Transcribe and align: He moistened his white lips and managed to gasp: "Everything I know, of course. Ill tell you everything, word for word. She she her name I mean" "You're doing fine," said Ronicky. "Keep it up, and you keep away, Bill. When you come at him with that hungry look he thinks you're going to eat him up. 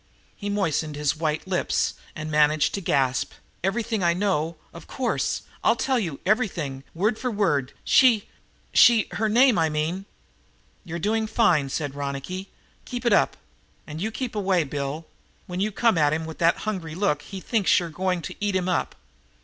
He 0.35 0.49
moistened 0.49 0.95
his 0.95 1.15
white 1.15 1.47
lips 1.47 1.93
and 2.15 2.31
managed 2.31 2.73
to 2.73 2.81
gasp: 2.81 3.33
"Everything 3.63 4.01
I 4.03 4.15
know, 4.15 4.57
of 4.73 4.87
course. 4.87 5.43
Ill 5.63 5.75
tell 5.75 5.99
you 5.99 6.19
everything, 6.25 6.83
word 6.95 7.19
for 7.19 7.29
word. 7.29 7.73
She 7.83 8.27
she 8.73 9.09
her 9.11 9.29
name 9.29 9.59
I 9.59 9.69
mean" 9.69 10.05
"You're 10.85 10.97
doing 10.97 11.27
fine," 11.27 11.69
said 11.69 11.93
Ronicky. 11.93 12.49
"Keep 12.83 13.05
it 13.05 13.13
up, 13.13 13.37
and 13.85 14.01
you 14.01 14.09
keep 14.09 14.33
away, 14.35 14.63
Bill. 14.63 15.05
When 15.45 15.59
you 15.59 15.71
come 15.71 15.99
at 15.99 16.13
him 16.13 16.25
with 16.25 16.39
that 16.39 16.57
hungry 16.65 16.95
look 16.95 17.21
he 17.21 17.39
thinks 17.39 17.79
you're 17.79 17.89
going 17.89 18.23
to 18.23 18.33
eat 18.39 18.55
him 18.55 18.67
up. 18.67 18.95